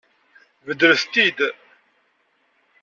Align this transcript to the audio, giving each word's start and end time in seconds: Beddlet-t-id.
Beddlet-t-id. 0.65 1.39